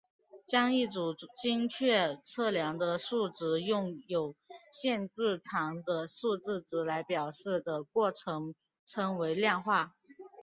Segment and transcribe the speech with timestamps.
[0.47, 1.13] 将一组
[1.43, 4.33] 精确测量的数值用有
[4.73, 8.55] 限字长的数值来表示的过程
[8.87, 9.93] 称为量化。